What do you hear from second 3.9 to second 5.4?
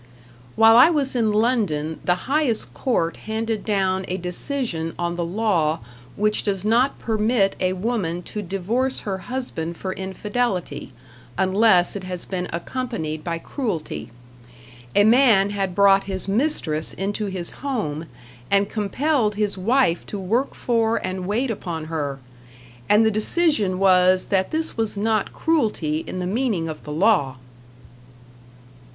a decision on the